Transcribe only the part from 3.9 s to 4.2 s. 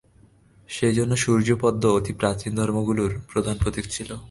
ছিল।